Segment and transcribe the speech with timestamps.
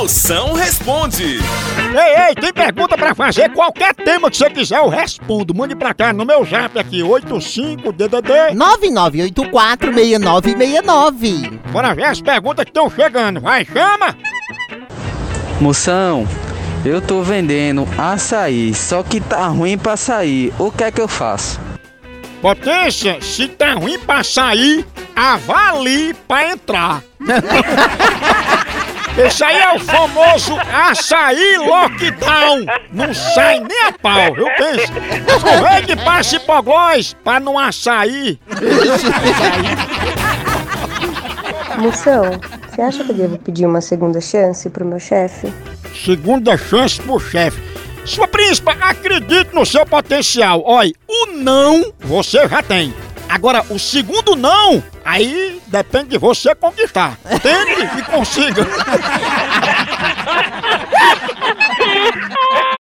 [0.00, 1.22] Moção responde.
[1.92, 3.52] Ei, ei, tem pergunta pra fazer?
[3.52, 5.54] Qualquer tema que você quiser, eu respondo.
[5.54, 8.32] Mande pra cá no meu zap aqui, 85 DDD
[9.36, 11.60] 9984-6969.
[11.70, 13.42] Bora ver as perguntas que estão chegando.
[13.42, 14.16] Vai, chama!
[15.60, 16.26] Moção,
[16.82, 20.50] eu tô vendendo açaí, só que tá ruim pra sair.
[20.58, 21.60] O que é que eu faço?
[22.40, 27.02] Potência, se tá ruim pra sair, avalie pra entrar.
[29.26, 30.56] Esse aí é o famoso
[30.88, 32.64] açaí lockdown.
[32.90, 34.86] Não sai nem a pau, eu penso.
[35.42, 38.40] Correio de passe poglós pra não açaí.
[41.78, 45.52] Moção, você acha que eu devo pedir uma segunda chance pro meu chefe?
[46.02, 47.62] Segunda chance pro chefe.
[48.06, 50.62] Sua príncipa, acredite no seu potencial.
[50.64, 52.94] Olha, o não você já tem.
[53.28, 57.16] Agora, o segundo não, aí Depende de você conquistar.
[57.40, 58.66] Tente e consiga.